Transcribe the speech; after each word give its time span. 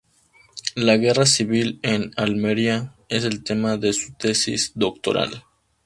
La 0.77 0.97
Guerra 0.97 1.27
Civil 1.27 1.79
en 1.83 2.09
Almería 2.17 2.95
es 3.07 3.23
el 3.23 3.43
tema 3.43 3.77
de 3.77 3.93
su 3.93 4.13
tesis 4.15 4.71
doctoral. 4.73 5.43